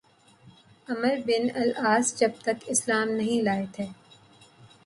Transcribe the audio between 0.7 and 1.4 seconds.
عمرو